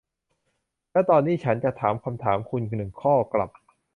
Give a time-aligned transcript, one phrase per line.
[0.91, 3.49] และตอนนี้ฉันจะถามคำถามคุณหนึ่งข้อกลับ